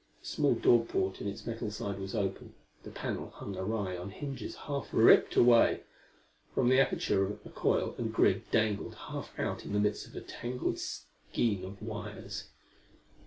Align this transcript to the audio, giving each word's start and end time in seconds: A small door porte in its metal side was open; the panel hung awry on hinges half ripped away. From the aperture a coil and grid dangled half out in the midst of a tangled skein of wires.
A 0.19 0.25
small 0.25 0.55
door 0.55 0.83
porte 0.83 1.21
in 1.21 1.27
its 1.27 1.45
metal 1.45 1.69
side 1.69 1.99
was 1.99 2.15
open; 2.15 2.55
the 2.81 2.89
panel 2.89 3.29
hung 3.35 3.55
awry 3.55 3.95
on 3.95 4.09
hinges 4.09 4.55
half 4.65 4.87
ripped 4.91 5.35
away. 5.35 5.81
From 6.55 6.69
the 6.69 6.79
aperture 6.79 7.37
a 7.45 7.49
coil 7.51 7.93
and 7.99 8.11
grid 8.11 8.49
dangled 8.49 8.95
half 8.95 9.31
out 9.39 9.63
in 9.63 9.73
the 9.73 9.79
midst 9.79 10.07
of 10.07 10.15
a 10.15 10.21
tangled 10.21 10.79
skein 10.79 11.63
of 11.63 11.79
wires. 11.83 12.45